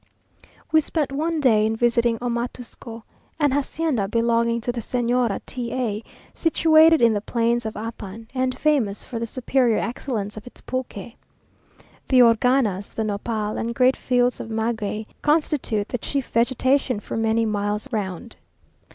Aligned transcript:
We 0.71 0.81
spent 0.81 1.11
one 1.11 1.39
day 1.39 1.63
in 1.63 1.75
visiting 1.75 2.17
Omatusco, 2.23 3.03
an 3.39 3.51
hacienda 3.51 4.07
belonging 4.07 4.59
to 4.61 4.71
the 4.71 4.81
Señora 4.81 5.39
T 5.45 5.71
a, 5.71 6.03
situated 6.33 7.03
in 7.03 7.13
the 7.13 7.21
plains 7.21 7.67
of 7.67 7.75
Apan, 7.75 8.25
and 8.33 8.57
famous 8.57 9.03
for 9.03 9.19
the 9.19 9.27
superior 9.27 9.77
excellence 9.77 10.35
of 10.37 10.47
its 10.47 10.59
pulque. 10.59 11.13
The 12.07 12.21
organas, 12.23 12.95
the 12.95 13.03
nopal, 13.03 13.57
and 13.59 13.75
great 13.75 13.95
fields 13.95 14.39
of 14.39 14.49
maguey, 14.49 15.05
constitute 15.21 15.89
the 15.89 15.99
chief 15.99 16.27
vegetation 16.29 16.99
for 16.99 17.15
many 17.15 17.45
miles 17.45 17.87
round. 17.93 18.37